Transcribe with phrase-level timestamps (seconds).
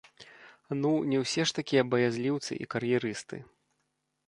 [0.81, 3.37] Ну, не ўсе ж такія баязліўцы і кар'ерысты.